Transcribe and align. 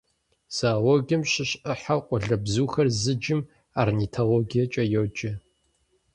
Зоологием 0.57 1.23
щыщ 1.31 1.51
Ӏыхьэу 1.63 2.01
къуалэбзухэр 2.07 2.87
зыджым 3.01 3.41
орнитологиекӀэ 3.81 4.83
йоджэ. 4.93 5.31